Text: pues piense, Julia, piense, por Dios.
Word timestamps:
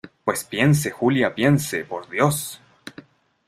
pues 0.25 0.43
piense, 0.43 0.89
Julia, 0.89 1.35
piense, 1.35 1.85
por 1.85 2.09
Dios. 2.09 2.59